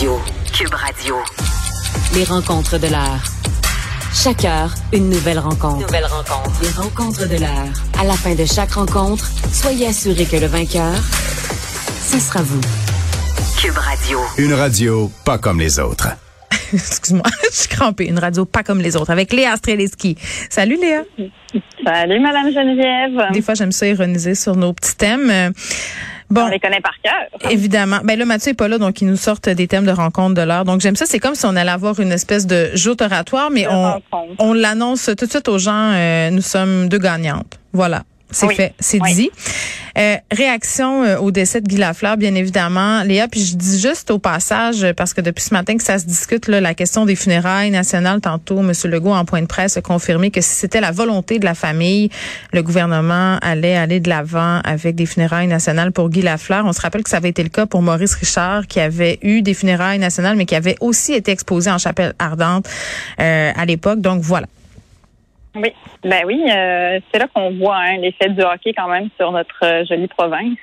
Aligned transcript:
Radio. 0.00 0.18
Cube 0.56 0.72
Radio. 0.72 1.16
Les 2.14 2.24
rencontres 2.24 2.78
de 2.78 2.86
l'heure. 2.86 3.22
Chaque 4.14 4.46
heure, 4.46 4.74
une 4.94 5.10
nouvelle 5.10 5.38
rencontre. 5.38 5.80
Nouvelle 5.80 6.06
rencontre. 6.06 6.58
Les 6.62 6.70
rencontres 6.70 7.28
de 7.28 7.36
l'heure. 7.36 7.68
À 8.00 8.04
la 8.04 8.14
fin 8.14 8.34
de 8.34 8.46
chaque 8.46 8.70
rencontre, 8.70 9.30
soyez 9.52 9.88
assurés 9.88 10.24
que 10.24 10.38
le 10.38 10.46
vainqueur, 10.46 10.94
ce 12.00 12.18
sera 12.18 12.40
vous. 12.40 12.62
Cube 13.60 13.76
Radio. 13.76 14.20
Une 14.38 14.54
radio 14.54 15.12
pas 15.26 15.36
comme 15.36 15.60
les 15.60 15.78
autres. 15.78 16.08
Excuse-moi, 16.72 17.26
je 17.52 17.56
suis 17.58 17.68
crampée. 17.68 18.06
Une 18.06 18.18
radio 18.18 18.46
pas 18.46 18.62
comme 18.62 18.80
les 18.80 18.96
autres 18.96 19.10
avec 19.10 19.34
Léa 19.34 19.54
Streliski. 19.56 20.16
Salut 20.48 20.78
Léa. 20.80 21.02
Salut 21.84 22.20
Madame 22.20 22.50
Geneviève. 22.50 23.34
Des 23.34 23.42
fois, 23.42 23.52
j'aime 23.52 23.72
ça 23.72 23.86
ironiser 23.86 24.34
sur 24.34 24.56
nos 24.56 24.72
petits 24.72 24.96
thèmes. 24.96 25.52
Bon, 26.30 26.42
On 26.42 26.48
les 26.48 26.60
connaît 26.60 26.80
par 26.80 26.94
cœur. 27.02 27.50
évidemment. 27.50 27.98
Ben 28.04 28.16
là, 28.18 28.24
Mathieu 28.24 28.52
est 28.52 28.54
pas 28.54 28.68
là, 28.68 28.78
donc 28.78 29.00
il 29.02 29.08
nous 29.08 29.16
sortent 29.16 29.48
des 29.48 29.66
thèmes 29.66 29.84
de 29.84 29.90
rencontre 29.90 30.34
de 30.34 30.42
l'heure. 30.42 30.64
Donc 30.64 30.80
j'aime 30.80 30.94
ça. 30.96 31.04
C'est 31.06 31.18
comme 31.18 31.34
si 31.34 31.44
on 31.44 31.56
allait 31.56 31.70
avoir 31.70 31.98
une 31.98 32.12
espèce 32.12 32.46
de 32.46 32.70
joute 32.74 33.02
oratoire, 33.02 33.50
mais 33.50 33.64
De 33.64 33.68
on, 33.68 33.82
rencontre. 33.82 34.34
on 34.38 34.52
l'annonce 34.52 35.10
tout 35.18 35.26
de 35.26 35.30
suite 35.30 35.48
aux 35.48 35.58
gens. 35.58 35.92
euh, 35.92 36.30
nous 36.30 36.42
sommes 36.42 36.88
deux 36.88 36.98
gagnantes. 36.98 37.58
Voilà. 37.72 38.04
C'est 38.30 38.46
Oui. 38.46 38.54
fait, 38.54 38.74
c'est 38.78 39.00
Oui. 39.00 39.14
dit. 39.14 39.30
Euh, 39.98 40.16
réaction 40.30 41.02
euh, 41.02 41.18
au 41.18 41.30
décès 41.30 41.60
de 41.60 41.66
Guy 41.66 41.76
Lafleur, 41.76 42.16
bien 42.16 42.34
évidemment. 42.34 43.02
Léa, 43.02 43.26
puis 43.28 43.44
je 43.44 43.56
dis 43.56 43.80
juste 43.80 44.10
au 44.10 44.18
passage, 44.18 44.84
euh, 44.84 44.92
parce 44.94 45.14
que 45.14 45.20
depuis 45.20 45.42
ce 45.42 45.52
matin 45.52 45.76
que 45.76 45.82
ça 45.82 45.98
se 45.98 46.06
discute, 46.06 46.46
là, 46.46 46.60
la 46.60 46.74
question 46.74 47.06
des 47.06 47.16
funérailles 47.16 47.70
nationales, 47.70 48.20
tantôt, 48.20 48.60
M. 48.60 48.72
Legault, 48.84 49.12
en 49.12 49.24
point 49.24 49.42
de 49.42 49.46
presse, 49.46 49.76
a 49.76 49.82
confirmé 49.82 50.30
que 50.30 50.40
si 50.40 50.54
c'était 50.54 50.80
la 50.80 50.92
volonté 50.92 51.38
de 51.38 51.44
la 51.44 51.54
famille, 51.54 52.10
le 52.52 52.62
gouvernement 52.62 53.38
allait 53.42 53.76
aller 53.76 54.00
de 54.00 54.08
l'avant 54.08 54.60
avec 54.64 54.94
des 54.94 55.06
funérailles 55.06 55.48
nationales 55.48 55.92
pour 55.92 56.08
Guy 56.08 56.22
Lafleur. 56.22 56.64
On 56.66 56.72
se 56.72 56.80
rappelle 56.80 57.02
que 57.02 57.10
ça 57.10 57.16
avait 57.16 57.30
été 57.30 57.42
le 57.42 57.48
cas 57.48 57.66
pour 57.66 57.82
Maurice 57.82 58.14
Richard, 58.14 58.66
qui 58.68 58.80
avait 58.80 59.18
eu 59.22 59.42
des 59.42 59.54
funérailles 59.54 59.98
nationales, 59.98 60.36
mais 60.36 60.46
qui 60.46 60.54
avait 60.54 60.76
aussi 60.80 61.14
été 61.14 61.32
exposé 61.32 61.70
en 61.70 61.78
chapelle 61.78 62.14
ardente 62.18 62.68
euh, 63.20 63.52
à 63.54 63.64
l'époque. 63.66 64.00
Donc 64.00 64.22
voilà. 64.22 64.46
Oui, 65.54 65.72
ben 66.04 66.22
oui, 66.26 66.44
euh, 66.48 67.00
c'est 67.10 67.18
là 67.18 67.26
qu'on 67.34 67.50
voit 67.58 67.76
hein, 67.76 67.96
l'effet 67.98 68.28
du 68.28 68.40
hockey 68.40 68.72
quand 68.76 68.88
même 68.88 69.08
sur 69.18 69.32
notre 69.32 69.64
euh, 69.64 69.84
jolie 69.84 70.06
province. 70.06 70.58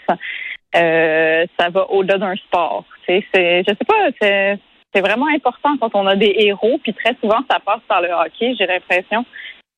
Euh, 0.75 1.45
ça 1.59 1.69
va 1.69 1.89
au-delà 1.89 2.17
d'un 2.17 2.35
sport. 2.35 2.85
C'est, 3.05 3.23
je 3.33 3.67
sais 3.67 3.85
pas, 3.85 4.09
c'est, 4.21 4.59
vraiment 5.02 5.27
important 5.27 5.77
quand 5.80 5.91
on 5.93 6.08
a 6.08 6.15
des 6.15 6.33
héros, 6.39 6.80
puis 6.81 6.91
très 6.91 7.15
souvent 7.21 7.38
ça 7.49 7.59
passe 7.59 7.81
par 7.88 8.02
le 8.02 8.09
hockey, 8.09 8.55
j'ai 8.58 8.65
l'impression. 8.65 9.25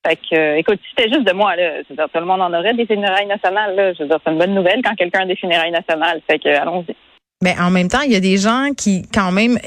Fait 0.06 0.16
que, 0.16 0.56
écoute, 0.56 0.80
si 0.82 0.94
c'était 0.96 1.12
juste 1.12 1.26
de 1.26 1.34
moi, 1.34 1.54
là, 1.56 1.82
je 1.82 1.88
veux 1.90 1.96
dire, 1.96 2.08
tout 2.10 2.20
le 2.20 2.24
monde 2.24 2.40
en 2.40 2.54
aurait 2.54 2.72
des 2.72 2.86
funérailles 2.86 3.26
nationales, 3.26 3.76
là. 3.76 3.92
Je 3.92 4.02
veux 4.02 4.08
dire, 4.08 4.18
c'est 4.24 4.32
une 4.32 4.38
bonne 4.38 4.54
nouvelle 4.54 4.80
quand 4.82 4.94
quelqu'un 4.94 5.20
a 5.20 5.26
des 5.26 5.36
funérailles 5.36 5.72
nationales. 5.72 6.22
Fait 6.26 6.38
que, 6.38 6.48
allons-y. 6.48 6.96
Mais 7.42 7.54
en 7.60 7.70
même 7.70 7.88
temps, 7.88 8.00
il 8.00 8.12
y 8.12 8.16
a 8.16 8.20
des 8.20 8.38
gens 8.38 8.70
qui, 8.74 9.02
quand 9.12 9.30
même, 9.30 9.58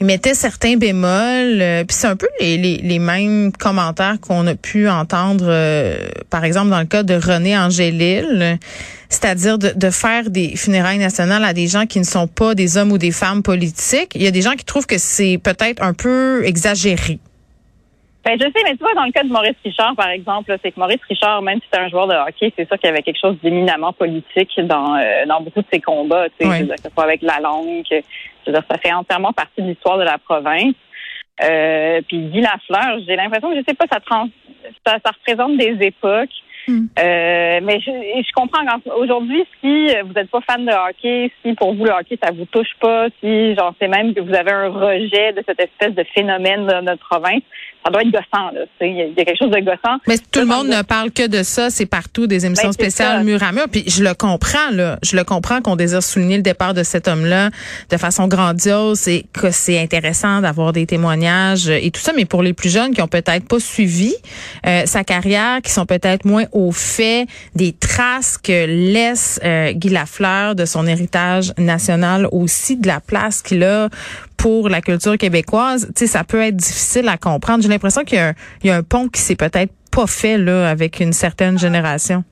ils 0.00 0.06
mettaient 0.06 0.34
certains 0.34 0.76
bémols. 0.76 1.60
euh, 1.60 1.84
Puis 1.84 1.96
c'est 1.98 2.06
un 2.06 2.16
peu 2.16 2.28
les, 2.40 2.56
les, 2.56 2.76
les 2.78 2.98
mêmes 2.98 3.52
commentaires 3.52 4.16
qu'on 4.20 4.46
a 4.46 4.54
pu 4.54 4.88
entendre, 4.88 5.46
euh, 5.48 6.08
par 6.30 6.44
exemple, 6.44 6.70
dans 6.70 6.80
le 6.80 6.86
cas 6.86 7.02
de 7.02 7.14
René 7.14 7.56
Angélil. 7.58 8.58
C'est-à-dire 9.10 9.58
de, 9.58 9.72
de 9.74 9.90
faire 9.90 10.28
des 10.28 10.54
funérailles 10.54 10.98
nationales 10.98 11.44
à 11.44 11.54
des 11.54 11.66
gens 11.66 11.86
qui 11.86 11.98
ne 11.98 12.04
sont 12.04 12.26
pas 12.26 12.54
des 12.54 12.76
hommes 12.76 12.92
ou 12.92 12.98
des 12.98 13.10
femmes 13.10 13.42
politiques. 13.42 14.12
Il 14.14 14.22
y 14.22 14.26
a 14.26 14.30
des 14.30 14.42
gens 14.42 14.52
qui 14.52 14.64
trouvent 14.66 14.86
que 14.86 14.98
c'est 14.98 15.40
peut-être 15.42 15.82
un 15.82 15.94
peu 15.94 16.44
exagéré. 16.44 17.18
Ben, 18.24 18.36
je 18.38 18.44
sais, 18.44 18.62
mais 18.64 18.72
tu 18.72 18.78
vois, 18.80 18.94
dans 18.94 19.04
le 19.04 19.12
cas 19.12 19.22
de 19.22 19.28
Maurice 19.28 19.56
Richard, 19.64 19.94
par 19.96 20.10
exemple, 20.10 20.54
c'est 20.62 20.72
que 20.72 20.78
Maurice 20.80 21.00
Richard, 21.08 21.40
même 21.40 21.58
si 21.60 21.64
c'était 21.70 21.82
un 21.82 21.88
joueur 21.88 22.08
de 22.08 22.14
hockey, 22.14 22.52
c'est 22.56 22.66
sûr 22.68 22.78
qu'il 22.78 22.88
y 22.88 22.92
avait 22.92 23.02
quelque 23.02 23.20
chose 23.20 23.36
d'éminemment 23.42 23.92
politique 23.92 24.50
dans, 24.64 24.96
euh, 24.96 25.24
dans 25.26 25.40
beaucoup 25.40 25.60
de 25.62 25.66
ses 25.72 25.80
combats, 25.80 26.26
tu 26.38 26.46
sais, 26.46 26.66
que 26.66 26.80
ce 26.82 26.90
soit 26.90 27.04
avec 27.04 27.22
la 27.22 27.38
langue, 27.40 27.82
que- 27.88 28.00
je 28.00 28.50
veux 28.50 28.52
dire, 28.52 28.64
ça 28.70 28.78
fait 28.78 28.92
entièrement 28.92 29.32
partie 29.32 29.62
de 29.62 29.68
l'histoire 29.68 29.98
de 29.98 30.04
la 30.04 30.18
province. 30.18 30.74
Euh, 31.42 32.00
puis 32.08 32.18
Guy 32.18 32.40
Lafleur, 32.40 32.98
j'ai 33.06 33.14
l'impression 33.16 33.50
que, 33.50 33.56
je 33.56 33.62
sais 33.66 33.74
pas, 33.74 33.86
ça, 33.90 34.00
trans, 34.00 34.28
ça, 34.84 34.96
ça 35.04 35.12
représente 35.12 35.56
des 35.56 35.76
époques. 35.86 36.30
Mm. 36.66 36.86
Euh, 36.98 37.60
mais 37.62 37.80
je, 37.80 37.90
je 37.90 38.32
comprends 38.34 38.60
aujourd'hui, 38.96 39.44
si 39.60 39.88
vous 40.04 40.12
n'êtes 40.12 40.30
pas 40.30 40.40
fan 40.42 40.66
de 40.66 40.72
hockey, 40.72 41.30
si 41.42 41.54
pour 41.54 41.74
vous 41.74 41.84
le 41.84 41.92
hockey 41.92 42.18
ça 42.22 42.30
vous 42.30 42.44
touche 42.46 42.74
pas, 42.80 43.06
si 43.20 43.54
j'en 43.54 43.74
sais 43.80 43.88
même 43.88 44.12
que 44.12 44.20
vous 44.20 44.34
avez 44.34 44.52
un 44.52 44.68
rejet 44.68 45.32
de 45.32 45.42
cette 45.46 45.60
espèce 45.60 45.94
de 45.94 46.04
phénomène 46.14 46.66
de 46.66 46.80
notre 46.82 47.08
province, 47.08 47.42
ça 47.84 47.90
doit 47.90 48.02
être 48.02 48.10
gossant. 48.10 48.50
là. 48.52 48.60
Il 48.80 48.88
y, 48.88 49.18
y 49.18 49.20
a 49.20 49.24
quelque 49.24 49.38
chose 49.38 49.50
de 49.50 49.60
gossant. 49.60 49.98
Mais 50.06 50.18
tout 50.18 50.40
le 50.40 50.46
monde 50.46 50.68
ne 50.68 50.82
parle 50.82 51.10
que 51.10 51.26
de 51.26 51.42
ça, 51.42 51.70
c'est 51.70 51.86
partout 51.86 52.26
des 52.26 52.46
émissions 52.46 52.68
Ben, 52.68 52.74
c'est 52.78 52.84
spéciales 52.90 53.24
mur 53.24 53.42
à 53.42 53.52
mur. 53.52 53.64
Puis 53.70 53.84
je 53.86 54.02
le 54.02 54.14
comprends 54.14 54.70
là, 54.72 54.98
je 55.02 55.16
le 55.16 55.24
comprends 55.24 55.60
qu'on 55.60 55.76
désire 55.76 56.02
souligner 56.02 56.36
le 56.36 56.42
départ 56.42 56.74
de 56.74 56.82
cet 56.82 57.08
homme-là 57.08 57.50
de 57.90 57.96
façon 57.96 58.28
grandiose 58.28 59.08
et 59.08 59.26
que 59.32 59.50
c'est 59.50 59.80
intéressant 59.80 60.40
d'avoir 60.40 60.72
des 60.72 60.86
témoignages 60.86 61.68
et 61.68 61.90
tout 61.90 62.00
ça. 62.00 62.12
Mais 62.14 62.24
pour 62.24 62.42
les 62.42 62.52
plus 62.52 62.70
jeunes 62.70 62.94
qui 62.94 63.02
ont 63.02 63.08
peut-être 63.08 63.46
pas 63.46 63.60
suivi 63.60 64.14
euh, 64.66 64.82
sa 64.86 65.04
carrière, 65.04 65.62
qui 65.62 65.70
sont 65.70 65.86
peut-être 65.86 66.24
moins 66.24 66.44
au 66.52 66.72
fait 66.72 67.26
des 67.54 67.72
traces 67.72 68.38
que 68.38 68.66
laisse 68.66 69.40
euh, 69.44 69.72
Guy 69.72 69.88
Lafleur 69.88 70.54
de 70.54 70.64
son 70.64 70.86
héritage 70.86 71.52
national 71.58 72.28
aussi, 72.32 72.76
de 72.76 72.86
la 72.86 73.00
place 73.00 73.42
qu'il 73.42 73.62
a 73.64 73.88
pour 74.38 74.68
la 74.70 74.80
culture 74.80 75.18
québécoise, 75.18 75.86
tu 75.94 76.00
sais, 76.00 76.06
ça 76.06 76.24
peut 76.24 76.40
être 76.40 76.56
difficile 76.56 77.08
à 77.08 77.16
comprendre. 77.18 77.62
J'ai 77.62 77.68
l'impression 77.68 78.02
qu'il 78.04 78.16
y, 78.18 78.20
a 78.20 78.28
un- 78.28 78.34
il 78.62 78.68
y 78.68 78.70
a 78.70 78.76
un 78.76 78.82
pont 78.82 79.08
qui 79.08 79.20
s'est 79.20 79.36
peut-être 79.36 79.72
pas 79.90 80.06
fait 80.06 80.38
là 80.38 80.70
avec 80.70 81.00
une 81.00 81.12
certaine 81.12 81.58
génération. 81.58 82.22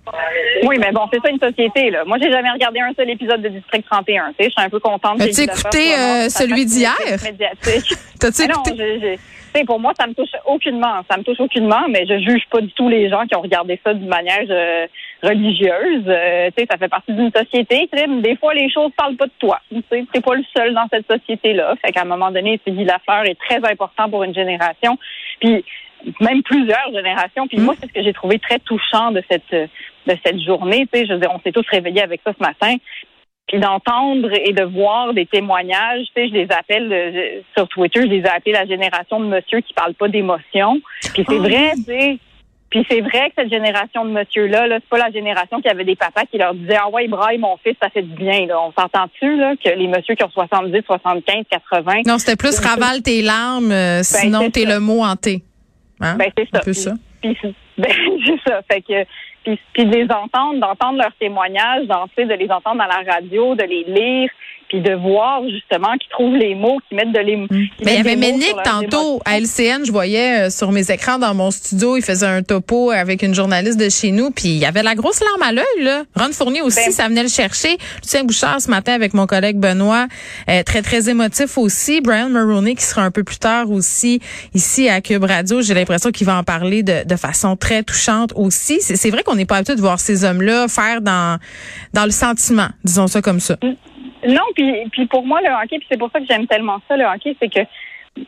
Oui, 0.65 0.77
mais 0.79 0.91
bon, 0.93 1.03
c'est 1.13 1.21
ça 1.21 1.29
une 1.31 1.39
société. 1.39 1.91
là. 1.91 2.05
Moi, 2.07 2.17
j'ai 2.23 2.31
jamais 2.31 2.51
regardé 2.51 2.81
un 2.81 2.93
seul 2.97 3.11
épisode 3.11 3.43
de 3.43 3.49
District 3.49 3.85
31. 3.91 4.29
Tu 4.29 4.35
sais, 4.39 4.45
je 4.45 4.51
suis 4.51 4.67
un 4.67 4.71
peu 4.71 4.79
contente. 4.81 5.21
As-tu 5.21 5.43
écouté, 5.43 5.95
euh, 5.95 6.29
celui 6.31 6.65
d'hier? 6.65 6.95
T'as-tu 8.21 8.43
Ah 8.43 8.47
non, 8.49 8.63
écouté? 8.63 8.75
j'ai- 8.77 9.01
j'ai- 9.01 9.17
tu 9.17 9.61
sais, 9.61 9.65
pour 9.65 9.81
moi, 9.81 9.93
ça 9.99 10.07
me 10.07 10.15
touche 10.15 10.31
aucunement. 10.47 11.01
Ça 11.11 11.17
me 11.17 11.23
touche 11.23 11.41
aucunement, 11.41 11.83
mais 11.91 12.07
je 12.07 12.19
juge 12.19 12.43
pas 12.51 12.61
du 12.61 12.71
tout 12.73 12.89
les 12.89 13.09
gens 13.11 13.27
qui 13.27 13.35
ont 13.37 13.41
regardé 13.43 13.81
ça 13.85 13.95
d'une 13.95 14.09
manière 14.09 14.45
euh, 14.49 14.87
religieuse. 15.23 16.05
Euh, 16.07 16.49
tu 16.57 16.63
sais, 16.63 16.67
ça 16.71 16.77
fait 16.79 16.89
partie 16.89 17.13
d'une 17.13 17.31
société. 17.33 17.89
Des 17.93 18.37
fois, 18.37 18.55
les 18.55 18.71
choses 18.71 18.91
parlent 18.97 19.17
pas 19.17 19.27
de 19.27 19.33
toi. 19.39 19.61
Tu 19.71 19.83
sais, 19.91 20.05
t'es 20.13 20.21
pas 20.21 20.35
le 20.35 20.45
seul 20.57 20.75
dans 20.75 20.87
cette 20.93 21.07
société-là. 21.11 21.75
Fait 21.85 21.93
qu'à 21.93 22.03
un 22.03 22.07
moment 22.07 22.31
donné, 22.31 22.61
Guy 22.67 22.85
Lafleur 22.85 23.25
est 23.25 23.39
très 23.39 23.57
important 23.71 24.09
pour 24.11 24.25
une 24.25 24.35
génération. 24.35 24.99
Puis 25.41 25.65
même 26.21 26.43
plusieurs 26.43 26.93
générations. 26.93 27.47
Puis 27.49 27.59
moi, 27.59 27.75
c'est 27.81 27.89
ce 27.89 27.93
que 27.93 28.03
j'ai 28.03 28.13
trouvé 28.13 28.39
très 28.39 28.59
touchant 28.61 29.11
de 29.13 29.23
cette 29.31 29.51
de 29.51 30.15
cette 30.25 30.41
journée. 30.41 30.87
Tu 30.93 31.01
sais, 31.01 31.07
je 31.07 31.15
veux 31.15 31.19
dire, 31.19 31.33
on 31.35 31.41
s'est 31.41 31.53
tous 31.53 31.67
réveillés 31.69 32.03
avec 32.03 32.21
ça 32.25 32.33
ce 32.39 32.43
matin. 32.43 32.77
Puis 33.49 33.59
d'entendre 33.61 34.29
et 34.45 34.53
de 34.53 34.65
voir 34.65 35.15
des 35.15 35.25
témoignages, 35.27 36.05
tu 36.07 36.23
sais, 36.23 36.29
je 36.29 36.33
les 36.35 36.49
appelle 36.51 36.93
euh, 36.93 37.13
je- 37.13 37.43
sur 37.57 37.69
Twitter, 37.69 38.01
je 38.03 38.07
les 38.09 38.19
ai 38.21 38.27
appelés 38.29 38.53
la 38.53 38.67
génération 38.67 39.21
de 39.21 39.27
monsieur 39.27 39.61
qui 39.61 39.73
parle 39.73 39.95
pas 39.95 40.09
d'émotion. 40.09 40.81
Puis 41.15 41.25
c'est 41.29 41.39
Oh. 41.39 41.43
vrai, 41.43 41.73
tu 41.77 41.83
sais. 41.85 42.19
Puis 42.71 42.85
c'est 42.91 43.01
vrai 43.01 43.29
que 43.31 43.35
cette 43.43 43.53
génération 43.53 44.05
de 44.05 44.11
monsieur-là, 44.11 44.67
là, 44.67 44.77
c'est 44.81 44.89
pas 44.89 44.99
la 44.99 45.11
génération 45.11 45.61
qui 45.61 45.69
avait 45.69 45.85
des 45.85 45.95
papas 45.97 46.25
qui 46.31 46.37
leur 46.39 46.53
disaient 46.55 46.77
Ah 46.81 46.89
ouais, 46.91 47.07
braille 47.07 47.39
mon 47.39 47.57
fils, 47.59 47.75
ça 47.81 47.89
fait 47.91 48.03
du 48.03 48.15
bien. 48.15 48.47
Là. 48.47 48.61
On 48.61 48.73
s'entend-tu 48.73 49.37
là, 49.37 49.55
que 49.57 49.71
les 49.71 49.87
monsieur 49.87 50.15
qui 50.17 50.25
ont 50.25 50.31
70, 50.31 50.83
75, 50.87 51.45
80, 51.51 51.93
Non, 52.07 52.19
c'était 52.19 52.37
plus 52.37 52.59
ravale 52.59 53.03
tes 53.03 53.23
larmes, 53.23 53.71
euh, 53.71 54.03
sinon 54.03 54.41
c'est 54.43 54.51
t'es 54.51 54.65
le 54.65 54.81
mot 54.81 55.03
hanté. 55.05 55.43
Hein? 56.01 56.17
Ben, 56.19 56.31
c'est 56.37 56.49
ça. 56.53 56.59
Un 56.59 56.61
peu 56.61 56.71
Puis- 56.73 56.75
ça. 56.81 56.93
Puis, 57.23 57.39
ben, 57.79 57.93
c'est 58.27 58.51
ça. 58.51 58.61
Fait 58.71 58.81
que, 58.83 59.05
puis, 59.45 59.59
puis 59.73 59.85
de 59.87 59.95
les 59.97 60.05
entendre, 60.11 60.59
d'entendre 60.61 60.99
leurs 60.99 61.15
témoignages, 61.21 61.87
d'en- 61.87 62.07
de 62.19 62.35
les 62.35 62.51
entendre 62.51 62.79
dans 62.79 62.85
la 62.87 63.13
radio, 63.13 63.55
de 63.55 63.63
les 63.63 63.85
lire, 63.85 64.29
puis 64.69 64.81
de 64.81 64.93
voir 64.95 65.43
justement 65.49 65.93
qu'ils 65.99 66.11
trouvent 66.11 66.37
les 66.37 66.55
mots, 66.55 66.79
qu'ils 66.89 66.97
mettent 66.97 67.13
de 67.13 67.21
les. 67.21 67.35
qu'ils 67.49 67.85
Mais 67.85 67.93
il 67.95 67.97
y 67.97 68.01
avait 68.01 68.17
Ménic 68.17 68.55
tantôt 68.65 69.21
à 69.25 69.39
LCN, 69.39 69.85
je 69.85 69.93
voyais 69.93 70.47
euh, 70.47 70.51
sur 70.51 70.73
mes 70.73 70.91
écrans 70.91 71.19
dans 71.19 71.35
mon 71.35 71.51
studio, 71.51 71.97
il 71.97 72.03
faisait 72.03 72.27
un 72.27 72.43
topo 72.43 72.91
avec 72.91 73.23
une 73.23 73.35
journaliste 73.35 73.79
de 73.79 73.89
chez 73.89 74.11
nous, 74.11 74.31
puis 74.31 74.49
il 74.49 74.59
y 74.59 74.65
avait 74.67 74.83
la 74.83 74.95
grosse 74.95 75.21
larme 75.21 75.43
à 75.43 75.53
l'œil 75.53 75.85
là. 75.85 76.03
Ron 76.17 76.33
Fournier 76.33 76.63
aussi, 76.63 76.87
Ben- 76.87 76.93
ça 76.93 77.09
venait 77.09 77.23
le 77.23 77.29
chercher. 77.29 77.77
Lucien 78.03 78.25
Bouchard 78.25 78.61
ce 78.61 78.71
matin 78.71 78.93
avec 78.93 79.15
mon 79.15 79.27
collègue 79.27 79.59
Benoît, 79.59 80.07
euh, 80.51 80.63
très 80.63 80.83
très 80.83 81.09
émotif 81.09 81.59
aussi. 81.59 82.01
Brian 82.01 82.29
Maroney 82.29 82.75
qui 82.75 82.85
sera 82.85 83.03
un 83.03 83.11
peu 83.11 83.25
plus 83.25 83.39
tard 83.39 83.71
aussi 83.71 84.21
ici 84.55 84.89
à 84.89 85.01
Cube 85.01 85.25
Radio, 85.25 85.63
j'ai 85.63 85.75
l'impression 85.75 86.11
qu'il 86.11 86.27
va 86.27 86.37
en 86.39 86.45
parler 86.45 86.83
de, 86.83 87.05
de 87.07 87.17
façon 87.17 87.57
très 87.57 87.83
touchante 87.83 88.33
aussi. 88.35 88.79
C'est 88.81 88.97
c'est 88.97 89.11
vrai 89.11 89.23
qu'on 89.23 89.37
n'est 89.37 89.47
pas 89.47 89.57
habitué 89.59 89.77
de 89.77 89.81
voir 89.81 90.01
ces 90.01 90.25
hommes-là 90.25 90.67
faire 90.69 91.01
dans 91.01 91.39
dans 91.93 92.05
le 92.05 92.11
sentiment, 92.11 92.69
disons 92.85 93.07
ça 93.07 93.23
comme 93.23 93.41
ça. 93.41 93.57
Non, 94.27 94.43
puis, 94.55 94.73
puis 94.91 95.07
pour 95.07 95.25
moi, 95.25 95.41
le 95.41 95.49
hockey, 95.49 95.79
puis 95.79 95.87
c'est 95.91 95.99
pour 95.99 96.11
ça 96.11 96.21
que 96.21 96.27
j'aime 96.29 96.47
tellement 96.47 96.81
ça, 96.89 96.97
le 96.97 97.05
hockey, 97.05 97.37
c'est 97.41 97.53
que 97.53 97.61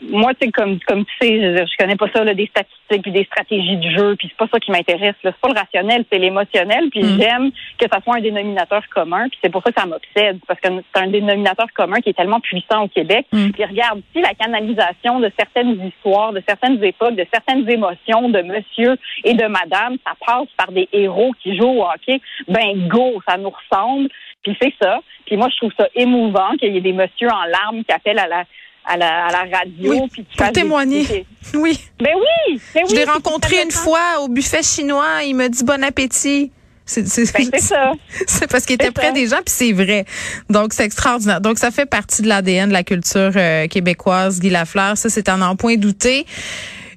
moi, 0.02 0.34
tu 0.34 0.44
sais, 0.44 0.52
comme, 0.52 0.78
comme 0.86 1.06
tu 1.06 1.12
sais, 1.18 1.40
je, 1.40 1.64
je 1.64 1.76
connais 1.78 1.96
pas 1.96 2.08
ça, 2.14 2.22
là, 2.22 2.34
des 2.34 2.44
statistiques 2.46 3.02
puis 3.02 3.10
des 3.10 3.24
stratégies 3.24 3.76
de 3.78 3.90
jeu, 3.90 4.16
puis 4.16 4.28
c'est 4.28 4.36
pas 4.36 4.46
ça 4.52 4.60
qui 4.60 4.70
m'intéresse. 4.70 5.14
là. 5.24 5.32
C'est 5.32 5.40
pas 5.40 5.48
le 5.48 5.58
rationnel, 5.58 6.04
c'est 6.12 6.18
l'émotionnel, 6.18 6.90
puis 6.90 7.02
Mm. 7.02 7.18
j'aime 7.18 7.50
que 7.78 7.86
ça 7.90 7.98
soit 8.04 8.16
un 8.16 8.20
dénominateur 8.20 8.82
commun, 8.94 9.28
puis 9.30 9.38
c'est 9.42 9.50
pour 9.50 9.62
ça 9.62 9.72
que 9.72 9.80
ça 9.80 9.86
m'obsède, 9.86 10.40
parce 10.46 10.60
que 10.60 10.68
c'est 10.94 11.00
un 11.02 11.06
dénominateur 11.08 11.68
commun 11.74 12.00
qui 12.02 12.10
est 12.10 12.14
tellement 12.14 12.40
puissant 12.40 12.82
au 12.84 12.88
Québec. 12.88 13.26
Mm. 13.32 13.48
Puis 13.52 13.64
regarde, 13.64 14.02
si 14.14 14.20
la 14.20 14.34
canalisation 14.34 15.20
de 15.20 15.32
certaines 15.38 15.80
histoires, 15.86 16.34
de 16.34 16.42
certaines 16.46 16.84
époques, 16.84 17.14
de 17.16 17.26
certaines 17.32 17.66
émotions 17.70 18.28
de 18.28 18.42
monsieur 18.42 18.96
et 19.24 19.32
de 19.32 19.46
madame, 19.46 19.96
ça 20.06 20.12
passe 20.26 20.48
par 20.58 20.70
des 20.70 20.86
héros 20.92 21.32
qui 21.42 21.56
jouent 21.56 21.80
au 21.80 21.84
hockey, 21.84 22.20
ben 22.46 22.88
go, 22.88 23.22
ça 23.26 23.38
nous 23.38 23.50
ressemble. 23.50 24.10
Puis 24.48 24.56
c'est 24.60 24.74
ça. 24.84 24.98
Puis 25.26 25.36
moi, 25.36 25.48
je 25.50 25.56
trouve 25.58 25.72
ça 25.76 25.86
émouvant 25.94 26.56
qu'il 26.58 26.72
y 26.74 26.78
ait 26.78 26.80
des 26.80 26.92
messieurs 26.92 27.28
en 27.28 27.44
larmes 27.44 27.84
qui 27.84 27.92
appellent 27.92 28.18
à 28.18 28.26
la 28.28 28.44
à 28.90 28.96
la, 28.96 29.26
à 29.26 29.30
la 29.32 29.58
radio. 29.58 29.90
Oui, 29.92 30.00
puis 30.10 30.24
pour 30.34 30.50
témoigner. 30.52 31.04
des- 31.04 31.26
Oui. 31.58 31.78
Ben 32.00 32.08
oui, 32.16 32.58
ben 32.74 32.82
oui. 32.84 32.90
Je 32.90 32.94
l'ai 32.94 33.04
rencontré 33.04 33.62
une 33.62 33.70
fois 33.70 34.20
au 34.22 34.28
buffet 34.28 34.62
chinois. 34.62 35.22
Il 35.26 35.34
me 35.36 35.48
dit 35.48 35.62
bon 35.62 35.84
appétit. 35.84 36.50
C'est 36.86 37.02
Ben, 37.34 37.60
ça. 37.60 37.92
c'est 38.26 38.50
parce 38.50 38.64
qu'il 38.64 38.76
était 38.76 38.90
près 38.90 39.08
ça. 39.08 39.12
des 39.12 39.26
gens, 39.26 39.36
puis 39.44 39.52
c'est 39.54 39.72
vrai. 39.72 40.06
Donc, 40.48 40.72
c'est 40.72 40.86
extraordinaire. 40.86 41.42
Donc, 41.42 41.58
ça 41.58 41.70
fait 41.70 41.84
partie 41.84 42.22
de 42.22 42.28
l'ADN 42.28 42.68
de 42.70 42.72
la 42.72 42.82
culture 42.82 43.32
euh, 43.36 43.66
québécoise, 43.66 44.40
Guy 44.40 44.48
Lafleur. 44.48 44.96
Ça, 44.96 45.10
c'est 45.10 45.28
un 45.28 45.42
en 45.42 45.54
point 45.54 45.76
douté. 45.76 46.24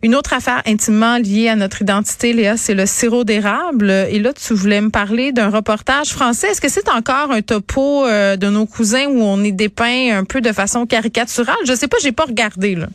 Une 0.04 0.16
autre 0.16 0.34
affaire 0.34 0.64
intimement 0.66 1.18
liée 1.18 1.48
à 1.48 1.56
notre 1.56 1.84
identité, 1.84 2.34
Léa, 2.34 2.58
c'est 2.58 2.74
le 2.74 2.88
sirop 2.88 3.24
d'érable. 3.24 3.92
Et 3.92 4.18
là, 4.18 4.34
tu 4.34 4.56
voulais 4.56 4.82
me 4.82 4.90
parler 4.90 5.32
d'un 5.32 5.50
reportage 5.50 6.10
français. 6.10 6.48
Est-ce 6.48 6.62
que 6.62 6.70
c'est 6.70 6.90
encore 6.90 7.30
un 7.30 7.44
topo 7.44 8.08
euh, 8.08 8.36
de 8.36 8.48
nos 8.48 8.66
cousins 8.66 9.06
où 9.06 9.22
on 9.22 9.44
est 9.44 9.52
dépeint 9.52 10.18
un 10.18 10.24
peu 10.24 10.42
de 10.42 10.52
façon 10.52 10.88
caricaturale? 10.88 11.56
Je 11.68 11.76
sais 11.76 11.88
pas, 11.88 11.98
j'ai 12.02 12.12
pas 12.12 12.26
regardé, 12.26 12.74
là. 12.74 12.88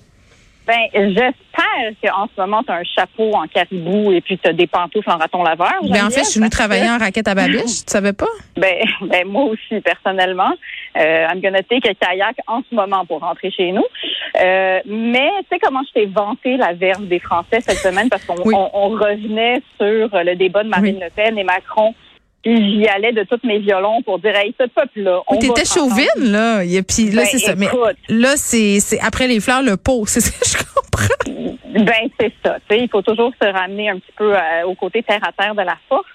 Ben, 0.66 0.88
j'espère 0.92 1.92
qu'en 2.02 2.26
ce 2.26 2.40
moment, 2.40 2.62
tu 2.64 2.72
as 2.72 2.76
un 2.76 2.84
chapeau 2.84 3.32
en 3.34 3.46
caribou 3.46 4.10
et 4.12 4.20
puis 4.20 4.36
tu 4.38 4.48
as 4.48 4.52
des 4.52 4.66
pantoufles 4.66 5.10
en 5.10 5.16
raton 5.18 5.42
laveur. 5.42 5.74
Ben, 5.82 6.06
en 6.06 6.10
fait, 6.10 6.24
je 6.24 6.30
suis 6.30 6.40
venue 6.40 6.50
travailler 6.50 6.88
en 6.90 6.98
raquette 6.98 7.28
à 7.28 7.34
babiche. 7.34 7.84
Tu 7.86 7.92
savais 7.92 8.12
pas? 8.12 8.26
Ben, 8.56 8.76
ben 9.02 9.26
moi 9.26 9.44
aussi, 9.44 9.80
personnellement. 9.80 10.52
Euh, 10.96 11.26
I'm 11.30 11.40
gonna 11.40 11.62
take 11.62 11.86
a 11.88 11.94
kayak 11.94 12.36
en 12.46 12.62
ce 12.68 12.74
moment 12.74 13.04
pour 13.04 13.20
rentrer 13.20 13.50
chez 13.50 13.70
nous. 13.70 13.84
Euh, 14.42 14.80
mais 14.86 15.28
tu 15.42 15.46
sais 15.52 15.58
comment 15.62 15.82
je 15.86 15.92
t'ai 16.00 16.06
vanté 16.06 16.56
la 16.56 16.72
verve 16.72 17.06
des 17.06 17.18
Français 17.20 17.60
cette 17.60 17.78
semaine 17.78 18.08
parce 18.08 18.24
qu'on 18.24 18.36
Oui. 18.44 18.54
on, 18.56 18.70
on 18.72 18.88
revenait 18.90 19.60
sur 19.78 20.08
le 20.12 20.34
débat 20.34 20.64
de 20.64 20.68
Marine 20.68 20.96
Oui. 20.96 21.02
Le 21.04 21.10
Pen 21.10 21.38
et 21.38 21.44
Macron. 21.44 21.94
Puis 22.46 22.78
j'y 22.78 22.86
allais 22.86 23.10
de 23.10 23.24
tous 23.24 23.44
mes 23.44 23.58
violons 23.58 24.02
pour 24.02 24.20
dire, 24.20 24.36
hey, 24.36 24.54
ce 24.56 24.68
peuple-là, 24.68 25.20
on 25.26 25.34
Oui, 25.34 25.40
t'étais 25.40 25.64
chauvine, 25.64 26.30
là. 26.30 26.62
Et 26.62 26.80
puis 26.84 27.10
là, 27.10 27.22
Ben, 27.22 27.28
c'est 27.28 27.38
ça. 27.38 27.56
Mais 27.56 27.66
là, 28.08 28.36
c'est, 28.36 28.78
c'est 28.78 29.00
après 29.00 29.26
les 29.26 29.40
fleurs, 29.40 29.62
le 29.62 29.76
pot. 29.76 30.04
C'est 30.06 30.20
ça, 30.20 30.30
je 30.46 30.64
comprends. 30.64 31.84
Ben 31.84 32.08
c'est 32.18 32.32
ça. 32.44 32.56
Tu 32.68 32.76
sais, 32.76 32.82
il 32.84 32.88
faut 32.88 33.02
toujours 33.02 33.32
se 33.42 33.46
ramener 33.48 33.90
un 33.90 33.98
petit 33.98 34.12
peu 34.16 34.34
euh, 34.34 34.64
au 34.64 34.74
côté 34.74 35.02
terre 35.02 35.20
à 35.22 35.32
terre 35.32 35.56
de 35.56 35.62
la 35.62 35.76
force. 35.88 36.06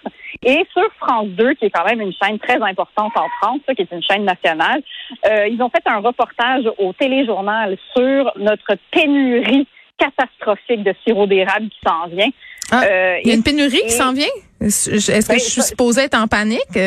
Et 0.43 0.65
sur 0.71 0.89
France 0.99 1.27
2, 1.27 1.53
qui 1.55 1.65
est 1.65 1.69
quand 1.69 1.83
même 1.85 2.01
une 2.01 2.13
chaîne 2.13 2.39
très 2.39 2.59
importante 2.61 3.11
en 3.15 3.27
France, 3.41 3.59
ça, 3.67 3.75
qui 3.75 3.81
est 3.81 3.91
une 3.91 4.01
chaîne 4.01 4.23
nationale, 4.23 4.81
euh, 5.29 5.47
ils 5.47 5.61
ont 5.61 5.69
fait 5.69 5.83
un 5.85 5.99
reportage 5.99 6.63
au 6.79 6.93
téléjournal 6.93 7.77
sur 7.95 8.31
notre 8.37 8.75
pénurie 8.89 9.67
catastrophique 10.05 10.83
de 10.83 10.93
sirop 11.05 11.27
d'érable 11.27 11.67
qui 11.69 11.79
s'en 11.85 12.07
vient. 12.07 12.29
Ah, 12.71 12.83
Euh, 12.85 13.17
Il 13.23 13.27
y 13.29 13.31
a 13.31 13.35
une 13.35 13.43
pénurie 13.43 13.77
et- 13.83 13.87
qui 13.87 13.91
s'en 13.91 14.13
vient? 14.13 14.27
Est-ce 14.61 14.89
que 14.89 15.27
Ben, 15.27 15.39
je 15.39 15.43
suis 15.43 15.61
supposée 15.61 16.01
être 16.03 16.17
en 16.17 16.27
panique? 16.27 16.79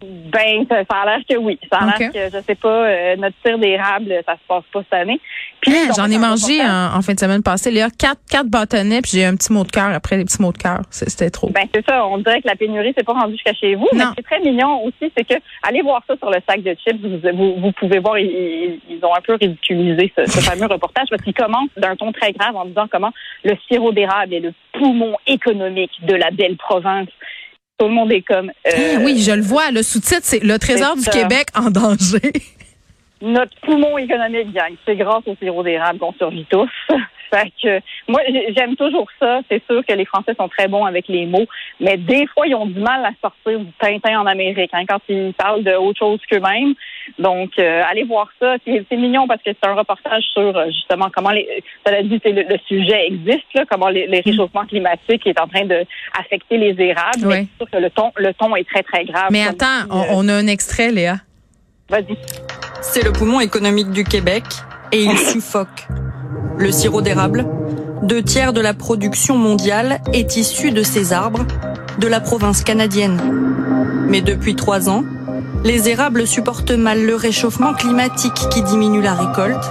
Ben, 0.00 0.64
ça, 0.68 0.76
ça 0.88 0.98
a 1.02 1.04
l'air 1.06 1.20
que 1.28 1.36
oui. 1.36 1.58
Ça 1.70 1.78
a 1.78 1.86
l'air 1.98 2.12
que, 2.12 2.36
je 2.36 2.42
sais 2.42 2.54
pas, 2.54 2.68
euh, 2.86 3.16
notre 3.16 3.34
tir 3.44 3.58
d'érable, 3.58 4.14
ça 4.24 4.34
se 4.34 4.46
passe 4.46 4.62
pas 4.72 4.80
cette 4.82 4.92
année. 5.00 5.20
Puis, 5.60 5.72
ont 5.72 5.94
J'en 5.96 6.10
ai 6.10 6.18
mangé 6.18 6.60
en, 6.62 6.96
en 6.96 7.02
fin 7.02 7.14
de 7.14 7.18
semaine 7.18 7.42
passée. 7.42 7.70
Léa, 7.72 7.88
quatre, 7.90 8.20
quatre 8.30 8.46
bâtonnets, 8.48 9.02
puis 9.02 9.12
j'ai 9.14 9.22
eu 9.22 9.24
un 9.24 9.34
petit 9.34 9.52
mot 9.52 9.64
de 9.64 9.70
cœur 9.72 9.88
après 9.92 10.16
les 10.16 10.24
petits 10.24 10.40
mots 10.40 10.52
de 10.52 10.58
cœur. 10.58 10.82
C'était 10.90 11.30
trop. 11.30 11.50
Ben 11.50 11.66
c'est 11.74 11.84
ça, 11.84 12.06
on 12.06 12.18
dirait 12.18 12.40
que 12.40 12.46
la 12.46 12.54
pénurie 12.54 12.92
c'est 12.96 13.04
pas 13.04 13.12
rendu 13.12 13.32
jusqu'à 13.32 13.54
chez 13.54 13.74
vous, 13.74 13.88
mais 13.92 14.04
Non. 14.04 14.10
ce 14.10 14.14
qui 14.14 14.20
est 14.20 14.22
très 14.22 14.40
mignon 14.40 14.84
aussi, 14.84 15.12
c'est 15.16 15.24
que 15.24 15.34
allez 15.64 15.82
voir 15.82 16.02
ça 16.06 16.14
sur 16.16 16.30
le 16.30 16.38
sac 16.48 16.62
de 16.62 16.74
chips, 16.74 17.00
vous, 17.02 17.18
vous, 17.36 17.60
vous 17.60 17.72
pouvez 17.72 17.98
voir, 17.98 18.18
ils, 18.18 18.78
ils 18.88 19.04
ont 19.04 19.14
un 19.14 19.20
peu 19.20 19.34
ridiculisé 19.34 20.12
ce, 20.16 20.26
ce 20.30 20.40
fameux 20.40 20.66
reportage 20.72 21.08
parce 21.10 21.22
qu'ils 21.22 21.34
commencent 21.34 21.70
d'un 21.76 21.96
ton 21.96 22.12
très 22.12 22.32
grave 22.32 22.54
en 22.54 22.66
disant 22.66 22.86
comment 22.90 23.10
le 23.44 23.54
sirop 23.66 23.92
d'érable 23.92 24.34
est 24.34 24.40
le 24.40 24.52
poumon 24.72 25.16
économique 25.26 25.90
de 26.02 26.14
la 26.14 26.30
belle 26.30 26.56
province. 26.56 27.08
Tout 27.78 27.86
le 27.86 27.94
monde 27.94 28.12
est 28.12 28.22
comme 28.22 28.50
euh, 28.50 28.70
Ah 28.96 29.00
oui, 29.02 29.22
je 29.22 29.30
le 29.30 29.42
vois. 29.42 29.70
Le 29.70 29.82
sous-titre, 29.82 30.22
c'est 30.24 30.40
Le 30.42 30.58
Trésor 30.58 30.96
du. 30.96 31.04
Québec 31.04 31.48
en 31.54 31.70
danger. 31.70 32.32
notre 33.20 33.54
poumon 33.62 33.98
économique, 33.98 34.52
gang. 34.52 34.72
C'est 34.86 34.96
grâce 34.96 35.22
au 35.26 35.34
sirop 35.40 35.62
d'érable 35.62 35.98
qu'on 35.98 36.12
survit 36.12 36.46
tous. 36.50 36.70
Fait 37.30 37.52
que 37.62 37.80
moi, 38.10 38.22
j'ai- 38.26 38.54
j'aime 38.56 38.74
toujours 38.74 39.06
ça. 39.20 39.40
C'est 39.50 39.62
sûr 39.66 39.84
que 39.86 39.92
les 39.92 40.06
Français 40.06 40.32
sont 40.38 40.48
très 40.48 40.66
bons 40.66 40.86
avec 40.86 41.08
les 41.08 41.26
mots, 41.26 41.44
mais 41.78 41.98
des 41.98 42.26
fois, 42.28 42.46
ils 42.46 42.54
ont 42.54 42.64
du 42.64 42.80
mal 42.80 43.04
à 43.04 43.10
sortir 43.20 43.58
du 43.60 43.70
Tintin 43.78 44.18
en 44.20 44.24
Amérique 44.26 44.70
hein, 44.72 44.84
quand 44.88 45.00
ils 45.10 45.34
parlent 45.34 45.62
de 45.62 45.72
autre 45.74 45.98
chose 45.98 46.20
qu'eux-mêmes. 46.30 46.72
Donc, 47.18 47.50
euh, 47.58 47.82
allez 47.86 48.04
voir 48.04 48.28
ça. 48.40 48.54
C'est 48.64 48.96
mignon 48.96 49.26
parce 49.26 49.42
que 49.42 49.50
c'est 49.50 49.68
un 49.68 49.74
reportage 49.74 50.22
sur 50.32 50.56
euh, 50.56 50.66
justement 50.70 51.08
comment 51.14 51.30
les. 51.30 51.46
Ça 51.84 51.92
l'a 51.92 52.02
dit, 52.02 52.18
le, 52.24 52.42
le 52.44 52.58
sujet 52.66 53.08
existe, 53.08 53.44
là, 53.54 53.64
comment 53.70 53.88
les, 53.88 54.06
les 54.06 54.20
réchauffements 54.20 54.64
climatiques 54.64 55.26
est 55.26 55.38
en 55.38 55.48
train 55.48 55.66
de 55.66 55.84
affecter 56.18 56.56
les 56.56 56.74
érables. 56.82 57.26
Mais 57.26 57.46
c'est 57.58 57.64
sûr 57.64 57.70
que 57.70 57.76
le 57.78 57.90
ton, 57.90 58.10
le 58.16 58.32
ton 58.32 58.56
est 58.56 58.66
très 58.66 58.82
très 58.82 59.04
grave. 59.04 59.28
Mais 59.30 59.46
attends, 59.46 59.84
on, 59.90 60.00
euh, 60.00 60.06
on 60.12 60.28
a 60.28 60.32
un 60.34 60.46
extrait, 60.46 60.90
Léa. 60.92 61.16
Vas-y. 61.88 62.16
C'est 62.82 63.02
le 63.04 63.12
poumon 63.12 63.40
économique 63.40 63.90
du 63.90 64.04
Québec 64.04 64.44
et 64.92 65.02
il 65.04 65.16
suffoque. 65.18 65.86
Le 66.58 66.70
sirop 66.72 67.02
d'érable, 67.02 67.46
deux 68.02 68.22
tiers 68.22 68.52
de 68.52 68.60
la 68.60 68.74
production 68.74 69.36
mondiale 69.36 70.00
est 70.12 70.36
issu 70.36 70.70
de 70.70 70.82
ces 70.82 71.12
arbres 71.12 71.46
de 71.98 72.06
la 72.06 72.20
province 72.20 72.62
canadienne. 72.62 73.18
Mais 74.08 74.20
depuis 74.20 74.54
trois 74.54 74.88
ans, 74.88 75.04
les 75.64 75.88
érables 75.88 76.26
supportent 76.26 76.70
mal 76.70 77.04
le 77.04 77.14
réchauffement 77.16 77.74
climatique 77.74 78.34
qui 78.50 78.62
diminue 78.62 79.02
la 79.02 79.14
récolte. 79.14 79.64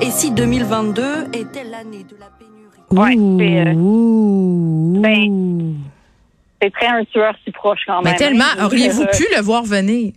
Et 0.00 0.10
si 0.10 0.30
2022 0.30 1.02
était 1.32 1.64
l'année 1.64 2.04
de 2.08 2.16
la 2.20 2.30
pénurie? 2.38 2.78
Ouais, 2.90 3.16
c'est, 3.38 3.68
euh, 3.68 3.74
Ouh. 3.74 5.00
ben, 5.00 5.74
C'est 6.62 6.70
très 6.72 6.86
un 6.86 7.04
tueur 7.04 7.34
si 7.44 7.50
proche 7.50 7.80
quand 7.86 8.02
même. 8.02 8.12
Mais 8.12 8.18
tellement, 8.18 8.44
hein. 8.58 8.66
auriez-vous 8.66 9.02
Euh, 9.02 9.16
pu 9.16 9.26
le 9.36 9.42
voir 9.42 9.64
venir? 9.64 10.12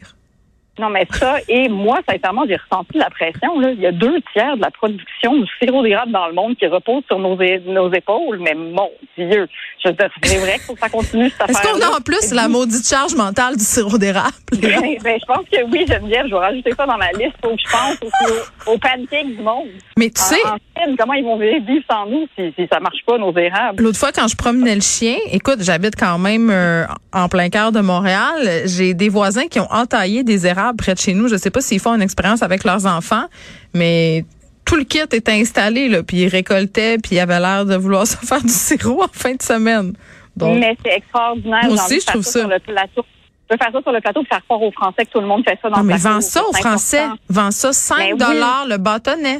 Non, 0.81 0.89
mais 0.89 1.05
ça, 1.11 1.35
et 1.47 1.69
moi, 1.69 1.99
sincèrement, 2.09 2.43
j'ai 2.47 2.55
ressenti 2.55 2.97
la 2.97 3.11
pression. 3.11 3.59
Là. 3.59 3.69
Il 3.71 3.79
y 3.79 3.85
a 3.85 3.91
deux 3.91 4.19
tiers 4.33 4.57
de 4.57 4.61
la 4.61 4.71
production 4.71 5.35
du 5.35 5.45
sirop 5.61 5.83
d'érable 5.83 6.11
dans 6.11 6.25
le 6.25 6.33
monde 6.33 6.55
qui 6.57 6.65
repose 6.65 7.03
sur 7.07 7.19
nos, 7.19 7.37
nos 7.67 7.93
épaules. 7.93 8.39
Mais 8.39 8.55
mon 8.55 8.89
Dieu, 9.15 9.47
je 9.85 9.91
c'est 10.23 10.37
vrai 10.37 10.53
qu'il 10.53 10.61
faut 10.61 10.73
que 10.73 10.79
ça 10.79 10.89
continue 10.89 11.29
cette 11.29 11.49
Est-ce 11.49 11.61
qu'on 11.61 11.81
a 11.81 11.97
en 11.97 12.01
plus 12.01 12.33
la 12.33 12.47
maudite 12.47 12.87
charge 12.87 13.13
mentale 13.15 13.57
du 13.57 13.63
sirop 13.63 13.99
d'érable? 13.99 14.33
Ben, 14.51 14.97
ben, 15.03 15.19
je 15.19 15.25
pense 15.25 15.45
que 15.51 15.63
oui, 15.71 15.85
Geneviève, 15.87 16.25
je 16.27 16.31
vais 16.33 16.39
rajouter 16.39 16.71
ça 16.75 16.85
dans 16.85 16.97
ma 16.97 17.11
liste. 17.11 17.35
Faut 17.43 17.49
que 17.51 17.61
je 17.63 17.71
pense 17.71 17.97
aussi 18.01 18.33
aux, 18.67 18.73
aux 18.73 18.77
pancakes 18.77 19.27
du 19.27 19.41
monde. 19.41 19.67
Mais 19.97 20.09
tu 20.09 20.21
sais, 20.21 20.35
En, 20.45 20.55
en 20.55 20.57
Chine, 20.57 20.95
comment 20.97 21.13
ils 21.13 21.23
vont 21.23 21.37
vivre 21.37 21.83
sans 21.89 22.05
nous 22.07 22.25
si, 22.37 22.53
si 22.57 22.67
ça 22.71 22.79
marche 22.79 23.03
pas, 23.05 23.17
nos 23.17 23.35
érables? 23.37 23.81
L'autre 23.81 23.99
fois, 23.99 24.11
quand 24.11 24.27
je 24.27 24.35
promenais 24.35 24.75
le 24.75 24.81
chien, 24.81 25.15
écoute, 25.31 25.57
j'habite 25.59 25.95
quand 25.95 26.17
même 26.17 26.49
euh, 26.49 26.85
en 27.13 27.29
plein 27.29 27.49
cœur 27.49 27.71
de 27.71 27.81
Montréal. 27.81 28.63
J'ai 28.65 28.93
des 28.93 29.09
voisins 29.09 29.47
qui 29.47 29.59
ont 29.59 29.71
entaillé 29.71 30.23
des 30.23 30.47
érables 30.47 30.70
près 30.73 30.93
de 30.93 30.99
chez 30.99 31.13
nous. 31.13 31.27
Je 31.27 31.35
sais 31.35 31.49
pas 31.51 31.61
s'ils 31.61 31.79
font 31.79 31.93
une 31.95 32.01
expérience 32.01 32.41
avec 32.43 32.63
leurs 32.63 32.85
enfants, 32.85 33.25
mais 33.73 34.25
tout 34.65 34.75
le 34.75 34.83
kit 34.83 34.99
était 34.99 35.31
installé, 35.31 35.89
là, 35.89 36.03
puis 36.03 36.17
ils 36.17 36.27
récoltaient, 36.27 36.97
puis 36.97 37.15
ils 37.15 37.19
avaient 37.19 37.39
l'air 37.39 37.65
de 37.65 37.75
vouloir 37.75 38.07
se 38.07 38.17
faire 38.17 38.41
du 38.41 38.49
sirop 38.49 39.03
en 39.03 39.07
fin 39.11 39.33
de 39.33 39.41
semaine. 39.41 39.93
Donc, 40.35 40.59
Mais 40.59 40.77
c'est 40.83 40.93
extraordinaire. 40.93 41.65
Moi 41.65 41.73
aussi, 41.73 41.99
je 41.99 42.05
trouve 42.05 42.21
ça. 42.21 42.39
Sur 42.39 42.47
le 42.47 42.59
plateau. 42.59 43.05
Je 43.49 43.55
veux 43.55 43.57
faire 43.57 43.71
ça 43.73 43.81
sur 43.81 43.91
le 43.91 43.99
plateau 43.99 44.21
et 44.21 44.25
faire 44.25 44.43
croire 44.45 44.61
aux 44.61 44.71
Français 44.71 45.05
que 45.05 45.11
tout 45.11 45.19
le 45.19 45.27
monde 45.27 45.43
fait 45.45 45.59
ça 45.61 45.69
dans 45.69 45.77
non, 45.77 45.83
mais 45.83 45.97
sa 45.97 46.09
vends 46.11 46.21
ça 46.21 46.41
aux 46.47 46.53
Français. 46.53 47.03
Vends 47.27 47.51
ça 47.51 47.73
5 47.73 47.97
Ben 47.97 48.13
oui. 48.13 48.17
dollars 48.17 48.65
le 48.69 48.77
bâtonnet. 48.77 49.39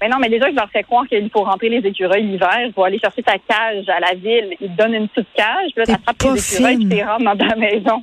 Mais 0.00 0.08
non, 0.08 0.16
mais 0.18 0.28
déjà, 0.28 0.50
je 0.50 0.56
leur 0.56 0.68
fais 0.72 0.82
croire 0.82 1.06
qu'il 1.06 1.30
faut 1.30 1.44
rentrer 1.44 1.68
les 1.68 1.88
écureuils 1.88 2.24
l'hiver. 2.24 2.58
Il 2.66 2.72
faut 2.72 2.82
aller 2.82 2.98
chercher 2.98 3.22
ta 3.22 3.34
cage 3.38 3.88
à 3.88 4.00
la 4.00 4.14
ville. 4.14 4.56
Ils 4.60 4.68
te 4.72 4.76
donnent 4.76 4.94
une 4.94 5.06
petite 5.06 5.28
cage. 5.36 5.70
Puis 5.72 5.76
là, 5.76 5.86
t'attrapes 5.86 6.18
pas 6.18 6.34
les 6.34 6.54
écureuils 6.54 6.76
puis 6.78 6.88
tu 6.88 6.96
les 6.96 7.04
rentres 7.04 7.24
dans 7.24 7.36
ta 7.36 7.54
maison. 7.54 8.02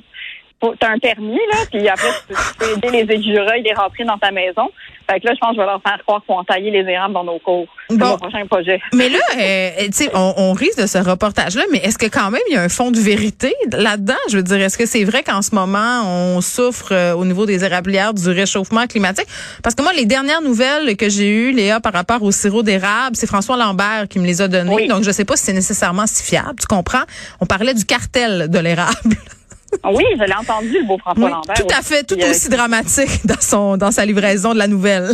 T'as 0.78 0.90
un 0.90 0.98
permis, 0.98 1.38
là. 1.52 1.58
Puis 1.70 1.88
après, 1.88 2.08
tu 2.28 2.34
peux, 2.58 2.66
aider 2.88 3.04
les 3.04 3.14
écureuils 3.14 3.62
les 3.62 3.72
rentrer 3.74 4.04
dans 4.04 4.18
ta 4.18 4.30
maison. 4.30 4.68
Fait 5.10 5.18
que 5.18 5.26
là, 5.26 5.32
je 5.34 5.38
pense 5.40 5.50
que 5.50 5.56
je 5.56 5.60
vais 5.60 5.66
leur 5.66 5.80
faire 5.82 5.98
croire 6.06 6.22
faut 6.26 6.34
entailler 6.34 6.70
les 6.70 6.88
érables 6.88 7.14
dans 7.14 7.24
nos 7.24 7.38
cours. 7.38 7.66
C'est 7.88 7.96
Bon. 7.96 8.10
mon 8.10 8.18
prochain 8.18 8.46
projet. 8.46 8.80
Mais 8.94 9.08
là, 9.08 9.18
euh, 9.38 9.70
tu 9.86 9.92
sais, 9.92 10.10
on, 10.14 10.34
on 10.36 10.52
risque 10.52 10.80
de 10.80 10.86
ce 10.86 10.98
reportage-là, 10.98 11.62
mais 11.72 11.78
est-ce 11.78 11.98
que 11.98 12.06
quand 12.06 12.30
même 12.30 12.42
il 12.48 12.54
y 12.54 12.56
a 12.56 12.62
un 12.62 12.68
fond 12.68 12.90
de 12.92 12.98
vérité 13.00 13.52
là-dedans? 13.72 14.14
Je 14.30 14.36
veux 14.36 14.42
dire, 14.44 14.60
est-ce 14.60 14.78
que 14.78 14.86
c'est 14.86 15.02
vrai 15.04 15.22
qu'en 15.24 15.42
ce 15.42 15.54
moment, 15.54 16.02
on 16.06 16.40
souffre 16.40 16.92
euh, 16.92 17.14
au 17.14 17.24
niveau 17.24 17.44
des 17.46 17.64
érablières 17.64 18.14
du 18.14 18.28
réchauffement 18.30 18.86
climatique? 18.86 19.26
Parce 19.64 19.74
que 19.74 19.82
moi, 19.82 19.92
les 19.94 20.04
dernières 20.04 20.42
nouvelles 20.42 20.96
que 20.96 21.08
j'ai 21.08 21.28
eues, 21.28 21.52
Léa, 21.52 21.80
par 21.80 21.92
rapport 21.94 22.22
au 22.22 22.30
sirop 22.30 22.62
d'érable, 22.62 23.16
c'est 23.16 23.26
François 23.26 23.56
Lambert 23.56 24.06
qui 24.08 24.18
me 24.20 24.26
les 24.26 24.42
a 24.42 24.46
données. 24.48 24.74
Oui. 24.74 24.86
Donc, 24.86 25.02
je 25.02 25.10
sais 25.10 25.24
pas 25.24 25.36
si 25.36 25.46
c'est 25.46 25.52
nécessairement 25.54 26.06
si 26.06 26.22
fiable. 26.22 26.56
Tu 26.60 26.66
comprends? 26.68 27.02
On 27.40 27.46
parlait 27.46 27.74
du 27.74 27.84
cartel 27.86 28.48
de 28.48 28.58
l'érable. 28.60 28.92
Oui, 29.84 30.04
je 30.18 30.24
l'ai 30.24 30.34
entendu, 30.34 30.78
le 30.80 30.86
beau 30.86 30.98
François 30.98 31.24
Oui, 31.24 31.30
Lambert. 31.30 31.54
tout 31.56 31.74
à 31.76 31.82
fait, 31.82 32.02
tout 32.04 32.16
Puis, 32.16 32.24
euh, 32.24 32.30
aussi 32.30 32.48
dramatique 32.48 33.20
dans 33.26 33.40
son 33.40 33.76
dans 33.76 33.90
sa 33.90 34.04
livraison 34.04 34.52
de 34.52 34.58
la 34.58 34.66
nouvelle. 34.66 35.10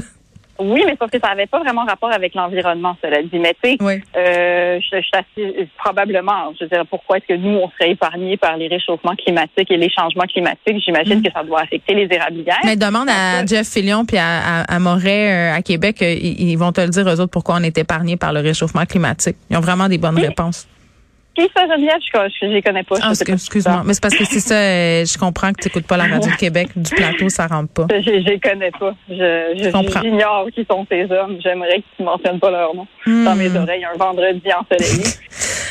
Oui, 0.59 0.83
mais 0.87 0.97
sauf 0.99 1.11
que 1.11 1.19
ça 1.23 1.29
n'avait 1.29 1.45
pas 1.47 1.59
vraiment 1.61 1.85
rapport 1.85 2.11
avec 2.11 2.35
l'environnement, 2.35 2.97
cela 3.05 3.23
dit. 3.23 3.39
Mais 3.39 3.55
tu 3.63 3.73
sais, 3.73 3.77
Oui. 3.79 4.01
euh, 4.17 4.79
je, 4.81 4.97
je 5.37 5.65
probablement, 5.77 6.51
je 6.59 6.65
veux 6.65 6.71
dire, 6.71 6.85
pourquoi 6.89 7.19
est-ce 7.19 7.27
que 7.27 7.39
nous, 7.39 7.59
on 7.59 7.71
serait 7.73 7.91
épargnés 7.91 8.39
par 8.39 8.57
les 8.57 8.67
réchauffements 8.67 9.15
climatiques 9.17 9.71
et 9.71 9.77
les 9.77 9.91
changements 9.91 10.25
climatiques? 10.25 10.83
J'imagine 10.83 11.23
que 11.23 11.31
ça 11.31 11.43
doit 11.45 11.61
affecter 11.61 11.93
les 11.93 12.09
érablières. 12.11 12.57
Mm. 12.65 12.67
Mais 12.69 12.77
demande 12.77 13.11
à 13.11 13.45
Jeff 13.45 13.69
Fillion 13.69 14.07
puis 14.07 14.17
à, 14.17 14.63
à, 14.63 14.75
à 14.75 14.79
Moret 14.79 15.53
euh, 15.53 15.55
à 15.55 15.61
Québec, 15.61 15.99
ils, 16.01 16.49
ils 16.51 16.57
vont 16.57 16.73
te 16.73 16.81
le 16.81 16.89
dire 16.89 17.07
eux 17.07 17.21
autres 17.21 17.31
pourquoi 17.33 17.57
on 17.57 17.63
est 17.63 17.77
épargnés 17.77 18.17
par 18.17 18.33
le 18.33 18.41
réchauffement 18.41 18.87
climatique. 18.87 19.37
Ils 19.51 19.59
ont 19.59 19.61
vraiment 19.61 19.91
des 19.91 19.99
bonnes 19.99 20.15
Oui. 20.17 20.27
réponses. 20.27 20.67
Qui 21.37 21.51
ça, 21.55 21.67
Geneviève? 21.67 21.99
Je, 22.41 22.47
les 22.47 22.63
connais 22.63 22.83
pas. 22.83 22.97
Ah, 23.03 23.13
excuse-moi. 23.13 23.83
Mais 23.85 23.93
c'est 23.93 24.03
parce 24.03 24.17
que 24.17 24.25
c'est 24.25 24.41
ça, 24.41 24.55
euh, 24.55 25.05
je 25.05 25.19
comprends 25.19 25.53
que 25.53 25.61
tu 25.61 25.69
n'écoutes 25.69 25.87
pas 25.87 25.99
la 25.99 26.05
radio 26.05 26.31
du 26.31 26.37
Québec. 26.37 26.69
Du 26.75 26.95
plateau, 26.95 27.29
ça 27.29 27.47
rentre 27.47 27.73
pas. 27.75 27.87
Je, 27.91 28.11
les 28.11 28.41
connais 28.41 28.71
pas. 28.71 28.95
Je, 29.09 29.53
je. 29.55 30.01
J'ignore 30.03 30.47
qui 30.55 30.67
sont 30.69 30.87
ces 30.91 31.05
hommes. 31.13 31.37
J'aimerais 31.43 31.83
qu'ils 31.83 32.05
ne 32.05 32.05
mentionnent 32.07 32.41
pas 32.41 32.51
leur 32.51 32.75
nom 32.75 32.87
dans 33.07 33.37
mes 33.37 33.55
oreilles 33.55 33.85
un 33.85 33.99
vendredi 33.99 34.49
ensoleillé. 34.53 35.05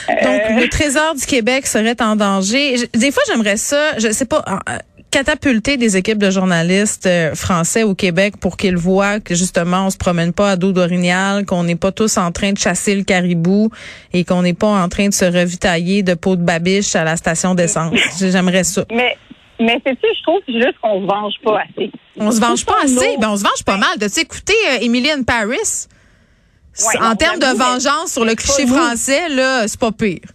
Donc, 0.07 0.41
Euh, 0.45 0.61
le 0.61 0.69
trésor 0.69 1.15
du 1.15 1.25
Québec 1.25 1.65
serait 1.65 1.99
en 1.99 2.15
danger. 2.15 2.75
Des 2.93 3.11
fois, 3.11 3.23
j'aimerais 3.27 3.57
ça, 3.57 3.97
je 3.97 4.11
sais 4.11 4.25
pas, 4.25 4.43
euh, 4.47 4.77
catapulter 5.15 5.77
des 5.77 5.95
équipes 5.95 6.17
de 6.17 6.29
journalistes 6.29 7.05
euh, 7.05 7.35
français 7.35 7.83
au 7.83 7.95
Québec 7.95 8.33
pour 8.37 8.57
qu'ils 8.57 8.75
voient 8.75 9.21
que 9.21 9.33
justement 9.33 9.85
on 9.85 9.89
se 9.89 9.95
promène 9.95 10.33
pas 10.33 10.51
à 10.51 10.55
dos 10.57 10.73
d'orignal, 10.73 11.45
qu'on 11.45 11.63
n'est 11.63 11.77
pas 11.77 11.93
tous 11.93 12.17
en 12.17 12.33
train 12.33 12.51
de 12.51 12.57
chasser 12.57 12.95
le 12.95 13.03
caribou 13.03 13.69
et 14.11 14.25
qu'on 14.25 14.41
n'est 14.41 14.53
pas 14.53 14.67
en 14.67 14.89
train 14.89 15.07
de 15.07 15.13
se 15.13 15.23
revitailler 15.23 16.03
de 16.03 16.15
peau 16.15 16.35
de 16.35 16.41
babiche 16.41 16.97
à 16.97 17.05
la 17.05 17.15
station 17.15 17.55
d'essence. 17.55 17.97
J'aimerais 18.19 18.65
ça. 18.65 18.83
Mais, 18.91 19.15
mais 19.57 19.79
c'est-tu, 19.85 20.05
je 20.17 20.23
trouve 20.23 20.41
juste 20.49 20.77
qu'on 20.81 20.99
se 20.99 21.05
venge 21.05 21.35
pas 21.45 21.61
assez. 21.61 21.91
On 22.17 22.31
se 22.31 22.41
venge 22.41 22.65
pas 22.65 22.83
assez, 22.83 23.15
ben 23.17 23.29
on 23.29 23.37
se 23.37 23.43
venge 23.43 23.63
pas 23.65 23.77
mal. 23.77 23.97
De 23.97 24.19
écouter 24.19 24.53
euh, 24.69 24.77
Emily 24.81 25.11
in 25.11 25.23
Paris. 25.23 25.87
Ouais, 26.77 27.01
en 27.01 27.15
termes 27.15 27.39
de 27.39 27.57
vengeance 27.57 28.11
sur 28.11 28.25
le 28.25 28.31
c'est 28.31 28.35
cliché 28.35 28.67
français, 28.67 29.29
là, 29.29 29.65
c'est 29.65 29.79
pas 29.79 29.93
pire. 29.93 30.34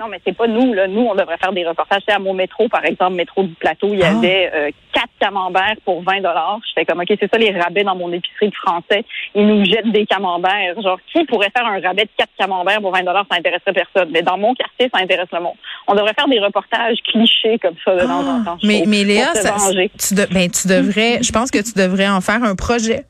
Non, 0.00 0.08
mais 0.08 0.20
c'est 0.26 0.36
pas 0.36 0.48
nous, 0.48 0.72
là. 0.74 0.88
Nous, 0.88 1.02
on 1.02 1.14
devrait 1.14 1.36
faire 1.38 1.52
des 1.52 1.64
reportages. 1.64 2.02
Sais, 2.06 2.12
à 2.14 2.18
mon 2.18 2.34
métro, 2.34 2.68
par 2.68 2.84
exemple, 2.84 3.14
métro 3.14 3.44
du 3.44 3.54
plateau, 3.54 3.88
il 3.92 4.00
y 4.00 4.02
Ah. 4.02 4.08
avait 4.10 4.50
euh, 4.52 4.70
quatre 4.92 5.08
camemberts 5.20 5.76
pour 5.84 6.02
20 6.02 6.16
dollars. 6.20 6.58
Je 6.66 6.72
fais 6.74 6.84
comme, 6.84 6.98
OK, 7.00 7.06
c'est 7.08 7.30
ça 7.32 7.38
les 7.38 7.52
rabais 7.56 7.84
dans 7.84 7.94
mon 7.94 8.12
épicerie 8.12 8.48
de 8.48 8.54
français. 8.56 9.04
Ils 9.36 9.46
nous 9.46 9.64
jettent 9.64 9.92
des 9.92 10.04
camemberts. 10.04 10.80
Genre, 10.82 10.98
qui 11.12 11.24
pourrait 11.26 11.50
faire 11.56 11.64
un 11.66 11.80
rabais 11.80 12.04
de 12.04 12.10
quatre 12.16 12.32
camemberts 12.36 12.80
pour 12.80 12.90
20 12.92 13.04
dollars? 13.04 13.24
Ça 13.30 13.38
intéresserait 13.38 13.72
personne. 13.72 14.08
Mais 14.12 14.22
dans 14.22 14.36
mon 14.36 14.52
quartier, 14.54 14.90
ça 14.92 15.00
intéresse 15.00 15.28
le 15.32 15.40
monde. 15.40 15.54
On 15.86 15.94
devrait 15.94 16.14
faire 16.14 16.26
des 16.28 16.40
reportages 16.40 16.96
clichés 17.06 17.58
comme 17.60 17.76
ça 17.84 17.94
de 17.94 18.00
temps 18.00 18.26
en 18.28 18.42
temps. 18.44 18.58
je 18.60 18.66
mais, 18.66 18.78
trouve, 18.78 18.88
mais 18.88 19.04
Léa, 19.04 19.32
ça, 19.34 19.54
tu, 19.96 20.14
de- 20.14 20.34
ben, 20.34 20.50
tu 20.50 20.66
devrais, 20.66 21.22
je 21.22 21.30
pense 21.30 21.52
que 21.52 21.58
tu 21.62 21.72
devrais 21.78 22.08
en 22.08 22.20
faire 22.20 22.42
un 22.42 22.56
projet. 22.56 23.04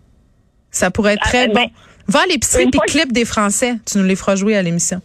Ça 0.71 0.91
pourrait 0.91 1.15
être 1.15 1.23
Ah, 1.25 1.29
très 1.29 1.47
ben, 1.49 1.55
bon. 1.55 1.71
Va 2.09 2.21
à 2.21 2.27
l'épicerie 2.27 2.67
puis 2.71 2.81
clip 2.87 3.13
des 3.13 3.25
Français. 3.25 3.75
Tu 3.91 3.99
nous 3.99 4.05
les 4.05 4.17
feras 4.17 4.37
jouer 4.37 4.57
à 4.57 4.63
l'émission. 4.63 5.01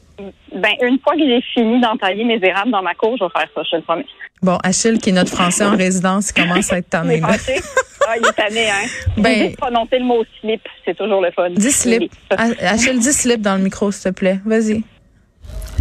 Ben, 0.53 0.71
une 0.81 0.99
fois 0.99 1.13
que 1.13 1.19
j'ai 1.25 1.41
fini 1.53 1.79
d'entailler 1.79 2.25
mes 2.25 2.39
érables 2.45 2.71
dans 2.71 2.81
ma 2.81 2.93
cour, 2.95 3.15
je 3.17 3.23
vais 3.23 3.29
faire 3.31 3.47
ça, 3.55 3.61
je 3.63 3.69
te 3.71 3.75
le 3.77 3.81
promets. 3.83 4.05
Bon, 4.41 4.57
Achille, 4.63 4.97
qui 4.99 5.09
est 5.11 5.13
notre 5.13 5.31
Français 5.31 5.63
en 5.65 5.75
résidence, 5.77 6.31
il 6.35 6.41
commence 6.41 6.73
à 6.73 6.77
être 6.79 6.89
tanné. 6.89 7.21
Ah, 7.23 8.15
il 8.17 8.25
est 8.25 8.33
tanné, 8.33 8.69
hein? 8.69 8.85
Ben- 9.17 9.55
prononcer 9.55 9.99
le 9.99 10.05
mot 10.05 10.23
slip, 10.41 10.61
c'est 10.83 10.97
toujours 10.97 11.21
le 11.21 11.31
fun. 11.31 11.49
Dis 11.51 11.71
slip. 11.71 12.11
Achille, 12.31 12.99
dis 12.99 13.13
slip 13.13 13.41
dans 13.41 13.55
le 13.55 13.61
micro, 13.61 13.91
s'il 13.91 14.11
te 14.11 14.17
plaît. 14.17 14.39
Vas-y. 14.45 14.83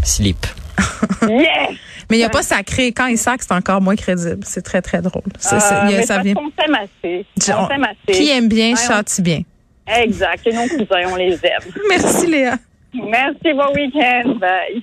Slip. 0.05 0.47
Yes! 1.23 1.71
Mais 2.11 2.17
il 2.17 2.21
n'y 2.21 2.25
a 2.25 2.31
pas 2.31 2.43
sacré. 2.43 2.93
Quand 2.93 3.07
il 3.07 3.19
sac, 3.19 3.43
c'est 3.43 3.53
encore 3.53 3.81
moins 3.83 3.97
crédible. 3.97 4.39
C'est 4.45 4.63
très, 4.63 4.81
très 4.81 5.03
drôle. 5.03 5.23
Ah, 5.51 5.85
il 5.87 5.91
y 5.91 5.95
a- 5.95 5.99
mais 5.99 6.07
ça 6.07 6.15
parce 6.15 6.27
vient. 6.27 6.35
s'aime 6.59 6.75
assez. 6.75 7.27
On- 7.51 7.53
On 7.53 7.83
assez. 7.83 8.13
Qui 8.19 8.31
aime 8.31 8.49
bien, 8.49 8.69
Ouais, 8.73 8.79
on- 8.83 8.89
châtie 8.89 9.21
bien. 9.21 9.43
Exact. 9.97 10.41
C'est 10.45 10.53
nos 10.53 10.69
cousins, 10.69 11.11
on 11.13 11.17
les 11.17 11.35
aime. 11.45 11.73
Merci, 11.89 12.27
Léa. 12.27 12.57
Merci, 12.95 13.53
bon 13.55 13.73
week-end. 13.75 14.35
Bye. 14.41 14.83